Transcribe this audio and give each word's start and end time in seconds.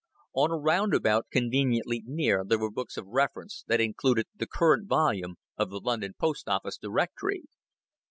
On 0.33 0.49
a 0.49 0.57
roundabout 0.57 1.27
conveniently 1.29 2.01
near 2.07 2.43
there 2.43 2.57
were 2.57 2.71
books 2.71 2.97
of 2.97 3.05
reference 3.05 3.63
that 3.67 3.79
included 3.79 4.25
the 4.35 4.47
current 4.47 4.87
volume 4.89 5.35
of 5.57 5.69
the 5.69 5.79
London 5.79 6.15
Post 6.17 6.49
Office 6.49 6.79
Directory. 6.79 7.43